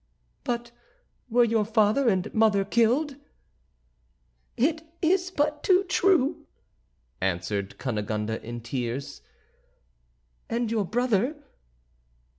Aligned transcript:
"But 0.43 0.71
were 1.29 1.43
your 1.43 1.63
father 1.63 2.09
and 2.09 2.33
mother 2.33 2.65
killed?" 2.65 3.17
"It 4.57 4.81
is 4.99 5.29
but 5.29 5.61
too 5.61 5.83
true," 5.83 6.47
answered 7.21 7.77
Cunegonde, 7.77 8.31
in 8.43 8.61
tears. 8.61 9.21
"And 10.49 10.71
your 10.71 10.85
brother?" 10.85 11.35